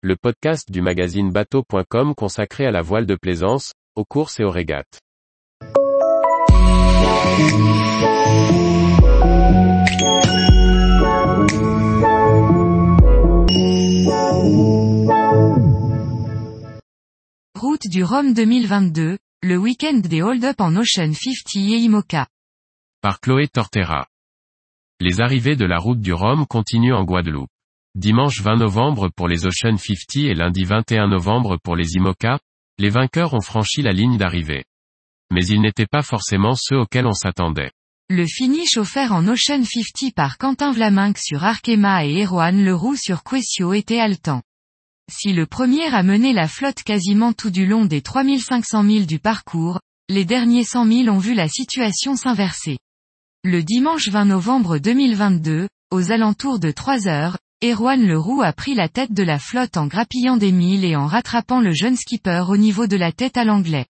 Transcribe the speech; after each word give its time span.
le 0.00 0.14
podcast 0.14 0.70
du 0.70 0.80
magazine 0.80 1.32
bateau.com 1.32 2.14
consacré 2.14 2.64
à 2.64 2.70
la 2.70 2.82
voile 2.82 3.04
de 3.04 3.16
plaisance, 3.16 3.72
aux 3.96 4.04
courses 4.04 4.38
et 4.38 4.44
aux 4.44 4.50
régates. 4.50 5.00
Route 17.56 17.88
du 17.90 18.04
Rhum 18.04 18.34
2022, 18.34 19.18
le 19.42 19.56
week-end 19.56 19.98
des 19.98 20.22
hold-up 20.22 20.60
en 20.60 20.76
Ocean 20.76 21.12
50 21.12 21.56
et 21.56 21.78
IMOCA. 21.78 22.28
Par 23.00 23.18
Chloé 23.18 23.48
Tortera. 23.48 24.06
Les 25.00 25.20
arrivées 25.20 25.56
de 25.56 25.64
la 25.64 25.78
route 25.78 26.00
du 26.00 26.12
Rhum 26.12 26.46
continuent 26.46 26.94
en 26.94 27.02
Guadeloupe. 27.02 27.50
Dimanche 27.98 28.42
20 28.42 28.58
novembre 28.58 29.08
pour 29.08 29.26
les 29.26 29.44
Ocean 29.44 29.76
50 29.76 30.18
et 30.18 30.34
lundi 30.34 30.62
21 30.62 31.08
novembre 31.08 31.58
pour 31.60 31.74
les 31.74 31.96
IMOCA, 31.96 32.38
les 32.78 32.90
vainqueurs 32.90 33.34
ont 33.34 33.40
franchi 33.40 33.82
la 33.82 33.90
ligne 33.90 34.16
d'arrivée. 34.16 34.64
Mais 35.32 35.44
ils 35.44 35.60
n'étaient 35.60 35.88
pas 35.90 36.02
forcément 36.02 36.54
ceux 36.54 36.78
auxquels 36.78 37.08
on 37.08 37.12
s'attendait. 37.12 37.72
Le 38.08 38.24
finish 38.24 38.76
offert 38.76 39.10
en 39.10 39.26
Ocean 39.26 39.64
50 39.64 40.14
par 40.14 40.38
Quentin 40.38 40.70
Vlaminck 40.70 41.18
sur 41.18 41.42
Arkema 41.42 42.04
et 42.04 42.22
Erwan 42.22 42.64
Leroux 42.64 42.94
sur 42.94 43.24
Quessio 43.24 43.72
était 43.72 43.98
haletant. 43.98 44.42
Si 45.10 45.32
le 45.32 45.46
premier 45.46 45.92
a 45.92 46.04
mené 46.04 46.32
la 46.32 46.46
flotte 46.46 46.84
quasiment 46.84 47.32
tout 47.32 47.50
du 47.50 47.66
long 47.66 47.84
des 47.84 48.00
3500 48.00 48.84
milles 48.84 49.06
du 49.08 49.18
parcours, 49.18 49.80
les 50.08 50.24
derniers 50.24 50.62
100 50.62 50.84
milles 50.84 51.10
ont 51.10 51.18
vu 51.18 51.34
la 51.34 51.48
situation 51.48 52.14
s'inverser. 52.14 52.78
Le 53.42 53.64
dimanche 53.64 54.08
20 54.08 54.26
novembre 54.26 54.78
2022, 54.78 55.66
aux 55.90 56.12
alentours 56.12 56.60
de 56.60 56.70
3 56.70 57.08
heures, 57.08 57.38
Erwan 57.60 58.06
Leroux 58.06 58.40
a 58.40 58.52
pris 58.52 58.74
la 58.76 58.88
tête 58.88 59.12
de 59.12 59.24
la 59.24 59.40
flotte 59.40 59.76
en 59.76 59.88
grappillant 59.88 60.36
des 60.36 60.52
milles 60.52 60.84
et 60.84 60.94
en 60.94 61.08
rattrapant 61.08 61.60
le 61.60 61.72
jeune 61.72 61.96
skipper 61.96 62.44
au 62.48 62.56
niveau 62.56 62.86
de 62.86 62.94
la 62.94 63.10
tête 63.10 63.36
à 63.36 63.42
l'anglais. 63.42 63.86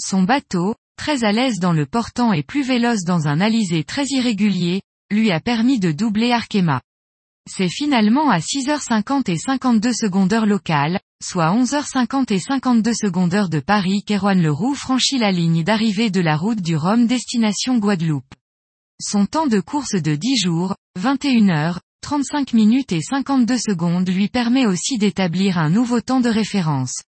Son 0.00 0.24
bateau, 0.24 0.74
très 0.96 1.22
à 1.22 1.30
l'aise 1.30 1.60
dans 1.60 1.72
le 1.72 1.86
portant 1.86 2.32
et 2.32 2.42
plus 2.42 2.64
véloce 2.64 3.04
dans 3.04 3.28
un 3.28 3.40
alizé 3.40 3.84
très 3.84 4.06
irrégulier, 4.06 4.82
lui 5.12 5.30
a 5.30 5.38
permis 5.38 5.78
de 5.78 5.92
doubler 5.92 6.32
Arkema. 6.32 6.80
C'est 7.48 7.68
finalement 7.68 8.28
à 8.28 8.40
6h50 8.40 9.30
et 9.30 9.38
52 9.38 9.92
secondes 9.92 10.32
heure 10.32 10.46
locale, 10.46 10.98
soit 11.22 11.54
11h50 11.54 12.32
et 12.32 12.40
52 12.40 12.92
secondes 12.92 13.34
heure 13.34 13.48
de 13.48 13.60
Paris 13.60 14.02
qu'Erwan 14.04 14.42
Leroux 14.42 14.74
franchit 14.74 15.18
la 15.18 15.30
ligne 15.30 15.62
d'arrivée 15.62 16.10
de 16.10 16.20
la 16.20 16.36
route 16.36 16.60
du 16.60 16.74
Rhum 16.74 17.06
destination 17.06 17.78
Guadeloupe. 17.78 18.34
Son 19.00 19.26
temps 19.26 19.46
de 19.46 19.60
course 19.60 19.94
de 19.94 20.16
10 20.16 20.38
jours, 20.38 20.74
21 20.96 21.50
heures, 21.50 21.80
35 22.06 22.52
minutes 22.52 22.92
et 22.92 23.02
52 23.02 23.58
secondes 23.58 24.08
lui 24.08 24.28
permet 24.28 24.64
aussi 24.64 24.96
d'établir 24.96 25.58
un 25.58 25.70
nouveau 25.70 26.00
temps 26.00 26.20
de 26.20 26.28
référence. 26.28 27.02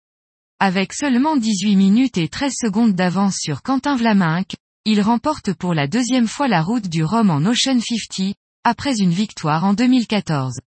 Avec 0.59 0.91
seulement 0.91 1.37
18 1.37 1.75
minutes 1.75 2.17
et 2.17 2.27
13 2.27 2.51
secondes 2.59 2.93
d'avance 2.93 3.35
sur 3.37 3.61
Quentin 3.61 3.95
Vlaminck, 3.95 4.55
il 4.85 4.99
remporte 5.01 5.53
pour 5.53 5.75
la 5.75 5.87
deuxième 5.87 6.27
fois 6.27 6.47
la 6.47 6.63
route 6.63 6.87
du 6.87 7.03
Rhum 7.03 7.29
en 7.29 7.45
Ocean 7.45 7.79
50, 7.79 8.33
après 8.63 8.97
une 8.97 9.11
victoire 9.11 9.65
en 9.65 9.75
2014. 9.75 10.61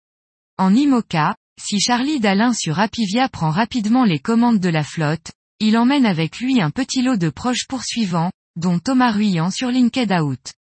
En 0.58 0.76
IMOCA, 0.76 1.34
si 1.60 1.80
Charlie 1.80 2.20
Dalin 2.20 2.52
sur 2.52 2.78
Apivia 2.78 3.28
prend 3.28 3.50
rapidement 3.50 4.04
les 4.04 4.20
commandes 4.20 4.60
de 4.60 4.68
la 4.68 4.84
flotte, 4.84 5.32
il 5.58 5.76
emmène 5.76 6.06
avec 6.06 6.38
lui 6.38 6.62
un 6.62 6.70
petit 6.70 7.02
lot 7.02 7.16
de 7.16 7.30
proches 7.30 7.66
poursuivants, 7.68 8.30
dont 8.54 8.78
Thomas 8.78 9.10
Ruyant 9.10 9.50
sur 9.50 9.72
Linked 9.72 10.12
Out. 10.12 10.52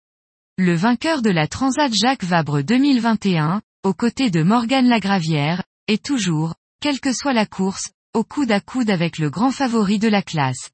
Le 0.62 0.76
vainqueur 0.76 1.22
de 1.22 1.30
la 1.30 1.48
Transat 1.48 1.90
Jacques 1.94 2.26
Vabre 2.26 2.62
2021, 2.62 3.62
aux 3.86 3.94
côtés 3.94 4.30
de 4.30 4.44
Morgane 4.44 4.90
Lagravière, 4.90 5.64
est 5.88 6.04
toujours, 6.04 6.54
quelle 6.82 7.00
que 7.00 7.14
soit 7.14 7.32
la 7.32 7.46
course, 7.46 7.92
au 8.14 8.26
coude 8.26 8.52
à 8.52 8.60
coude 8.60 8.90
avec 8.90 9.20
le 9.20 9.30
grand 9.30 9.52
favori 9.52 10.00
de 10.00 10.10
la 10.10 10.22
classe. 10.22 10.72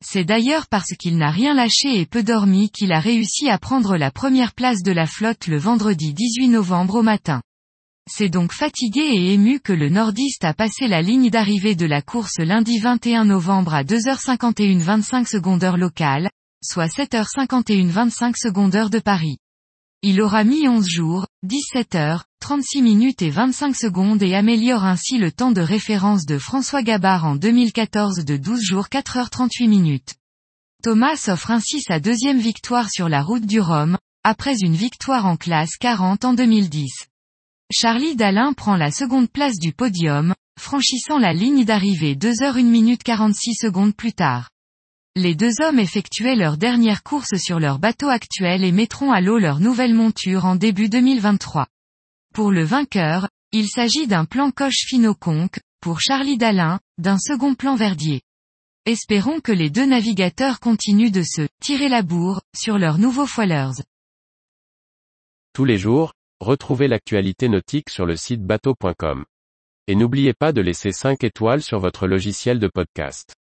C'est 0.00 0.22
d'ailleurs 0.22 0.68
parce 0.68 0.92
qu'il 0.96 1.18
n'a 1.18 1.32
rien 1.32 1.54
lâché 1.54 1.98
et 1.98 2.06
peu 2.06 2.22
dormi 2.22 2.70
qu'il 2.70 2.92
a 2.92 3.00
réussi 3.00 3.50
à 3.50 3.58
prendre 3.58 3.96
la 3.96 4.12
première 4.12 4.54
place 4.54 4.84
de 4.84 4.92
la 4.92 5.06
flotte 5.06 5.48
le 5.48 5.58
vendredi 5.58 6.14
18 6.14 6.46
novembre 6.46 6.94
au 6.94 7.02
matin. 7.02 7.42
C'est 8.08 8.28
donc 8.28 8.52
fatigué 8.52 9.00
et 9.00 9.32
ému 9.32 9.58
que 9.58 9.72
le 9.72 9.88
nordiste 9.88 10.44
a 10.44 10.54
passé 10.54 10.86
la 10.86 11.02
ligne 11.02 11.30
d'arrivée 11.30 11.74
de 11.74 11.86
la 11.86 12.00
course 12.00 12.38
lundi 12.38 12.78
21 12.78 13.24
novembre 13.24 13.74
à 13.74 13.82
2h51 13.82 14.78
25 14.78 15.26
secondes 15.26 15.64
heure 15.64 15.78
locale, 15.78 16.30
soit 16.66 16.86
7h51 16.86 17.88
25 17.88 18.36
secondes 18.36 18.74
heure 18.74 18.90
de 18.90 18.98
Paris. 18.98 19.38
Il 20.02 20.20
aura 20.20 20.44
mis 20.44 20.68
11 20.68 20.86
jours, 20.86 21.26
17 21.42 21.94
heures, 21.94 22.24
36 22.40 22.82
minutes 22.82 23.22
et 23.22 23.30
25 23.30 23.74
secondes 23.74 24.22
et 24.22 24.34
améliore 24.34 24.84
ainsi 24.84 25.18
le 25.18 25.32
temps 25.32 25.52
de 25.52 25.60
référence 25.60 26.26
de 26.26 26.38
François 26.38 26.82
Gabard 26.82 27.24
en 27.24 27.36
2014 27.36 28.24
de 28.24 28.36
12 28.36 28.60
jours 28.60 28.88
4 28.88 29.16
heures 29.16 29.30
38 29.30 29.68
minutes. 29.68 30.14
Thomas 30.82 31.24
offre 31.28 31.50
ainsi 31.50 31.80
sa 31.80 31.98
deuxième 31.98 32.38
victoire 32.38 32.90
sur 32.90 33.08
la 33.08 33.22
route 33.22 33.46
du 33.46 33.60
Rhum, 33.60 33.96
après 34.22 34.56
une 34.60 34.74
victoire 34.74 35.26
en 35.26 35.36
classe 35.36 35.76
40 35.80 36.24
en 36.24 36.34
2010. 36.34 37.08
Charlie 37.72 38.14
Dalin 38.14 38.52
prend 38.52 38.76
la 38.76 38.90
seconde 38.90 39.30
place 39.30 39.58
du 39.58 39.72
podium, 39.72 40.34
franchissant 40.58 41.18
la 41.18 41.32
ligne 41.32 41.64
d'arrivée 41.64 42.14
2 42.14 42.42
heures 42.42 42.56
1 42.56 42.62
minute 42.62 43.02
46 43.02 43.54
secondes 43.54 43.94
plus 43.94 44.12
tard. 44.12 44.50
Les 45.18 45.34
deux 45.34 45.62
hommes 45.62 45.78
effectuaient 45.78 46.36
leur 46.36 46.58
dernière 46.58 47.02
course 47.02 47.36
sur 47.38 47.58
leur 47.58 47.78
bateau 47.78 48.10
actuel 48.10 48.64
et 48.64 48.70
mettront 48.70 49.12
à 49.12 49.22
l'eau 49.22 49.38
leur 49.38 49.60
nouvelle 49.60 49.94
monture 49.94 50.44
en 50.44 50.56
début 50.56 50.90
2023. 50.90 51.68
Pour 52.34 52.50
le 52.50 52.62
vainqueur, 52.62 53.26
il 53.50 53.66
s'agit 53.66 54.06
d'un 54.06 54.26
plan 54.26 54.50
coche 54.50 54.84
fino-conque, 54.86 55.58
pour 55.80 56.02
Charlie 56.02 56.36
Dalin, 56.36 56.80
d'un 56.98 57.16
second 57.16 57.54
plan 57.54 57.76
verdier. 57.76 58.20
Espérons 58.84 59.40
que 59.40 59.52
les 59.52 59.70
deux 59.70 59.86
navigateurs 59.86 60.60
continuent 60.60 61.10
de 61.10 61.22
se 61.22 61.48
tirer 61.62 61.88
la 61.88 62.02
bourre 62.02 62.42
sur 62.54 62.76
leurs 62.76 62.98
nouveaux 62.98 63.26
foilers. 63.26 63.82
Tous 65.54 65.64
les 65.64 65.78
jours, 65.78 66.12
retrouvez 66.40 66.88
l'actualité 66.88 67.48
nautique 67.48 67.88
sur 67.88 68.04
le 68.04 68.16
site 68.16 68.42
bateau.com. 68.42 69.24
Et 69.86 69.94
n'oubliez 69.94 70.34
pas 70.34 70.52
de 70.52 70.60
laisser 70.60 70.92
5 70.92 71.24
étoiles 71.24 71.62
sur 71.62 71.78
votre 71.78 72.06
logiciel 72.06 72.58
de 72.58 72.68
podcast. 72.68 73.32